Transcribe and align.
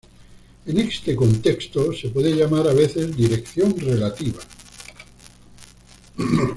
En 0.65 0.79
este 0.79 1.15
contexto 1.15 1.93
se 1.93 2.09
puede 2.09 2.33
llamar 2.35 2.67
a 2.67 2.73
veces 2.73 3.15
dirección 3.15 3.77
relativa. 3.79 4.39